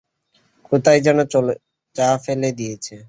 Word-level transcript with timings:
কোথায় 0.71 0.99
যেন 1.05 1.17
চা 1.95 2.07
ফেলে 2.23 2.49
দিয়েছে। 2.59 2.95